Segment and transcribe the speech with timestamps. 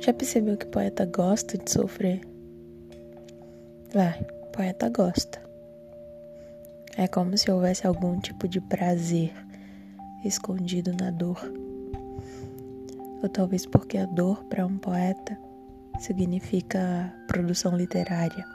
[0.00, 2.22] Já percebeu que poeta gosta de sofrer?
[3.92, 5.38] Vai, poeta gosta.
[6.96, 9.30] É como se houvesse algum tipo de prazer
[10.24, 11.38] escondido na dor.
[13.22, 15.38] Ou talvez porque a dor para um poeta
[15.98, 18.46] significa produção literária.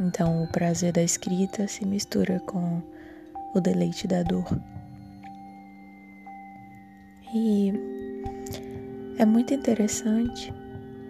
[0.00, 2.80] Então o prazer da escrita se mistura com
[3.54, 4.48] o deleite da dor.
[7.34, 7.91] E
[9.22, 10.52] é muito interessante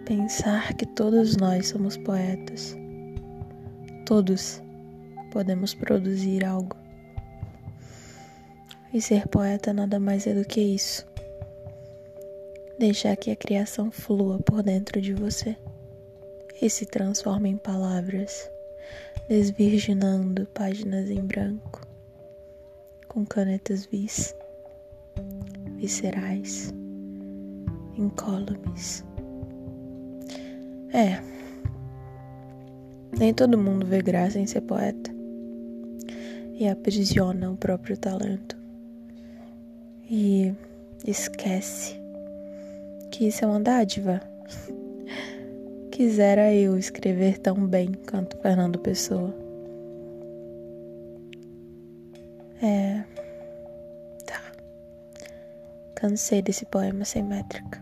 [0.05, 2.77] pensar que todos nós somos poetas.
[4.05, 4.61] Todos
[5.31, 6.75] podemos produzir algo.
[8.93, 11.07] E ser poeta nada mais é do que isso.
[12.77, 15.57] Deixar que a criação flua por dentro de você
[16.61, 18.47] e se transforme em palavras,
[19.27, 21.81] desvirginando páginas em branco,
[23.07, 24.35] com canetas vis,
[25.77, 26.71] viscerais,
[27.97, 29.03] incólumes.
[30.93, 31.19] É,
[33.17, 35.11] nem todo mundo vê graça em ser poeta
[36.53, 38.57] e aprisiona o próprio talento
[40.09, 40.53] e
[41.05, 41.95] esquece
[43.11, 44.21] que isso é uma dádiva.
[45.91, 49.33] Quisera eu escrever tão bem quanto Fernando Pessoa.
[52.61, 53.12] É.
[55.95, 57.81] Cansei desse poema sem métrica.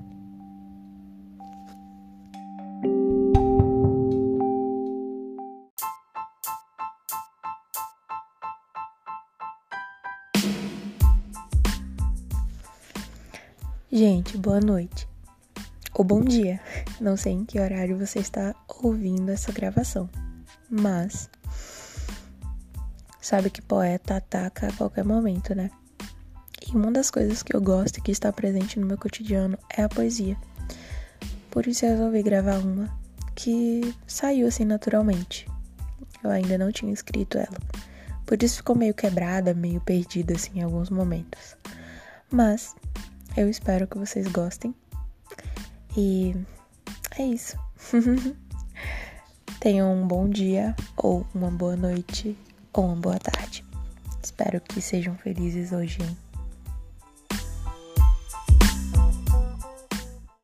[13.92, 15.08] Gente, boa noite.
[15.94, 16.62] Ou bom dia.
[17.00, 20.09] Não sei em que horário você está ouvindo essa gravação.
[20.70, 21.30] Mas
[23.20, 25.70] sabe que poeta ataca a qualquer momento, né?
[26.72, 29.84] E uma das coisas que eu gosto e que está presente no meu cotidiano é
[29.84, 30.38] a poesia.
[31.50, 32.90] Por isso eu resolvi gravar uma
[33.36, 35.46] que saiu assim naturalmente.
[36.24, 37.58] Eu ainda não tinha escrito ela.
[38.26, 41.58] Por isso ficou meio quebrada, meio perdida assim em alguns momentos.
[42.31, 42.74] Mas
[43.36, 44.74] eu espero que vocês gostem.
[45.98, 46.34] E
[47.18, 47.58] é isso.
[49.60, 52.38] Tenham um bom dia, ou uma boa noite,
[52.72, 53.66] ou uma boa tarde.
[54.24, 56.18] Espero que sejam felizes hoje, hein?